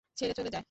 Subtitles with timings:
[0.17, 0.59] ছেড়ে চলে যায়।